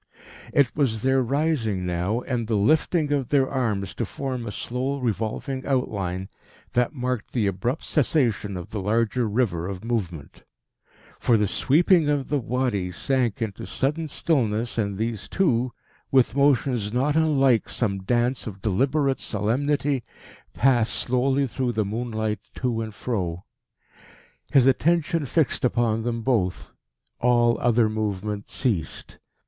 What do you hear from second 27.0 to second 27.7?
All